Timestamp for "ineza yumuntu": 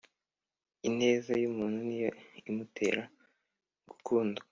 0.87-1.79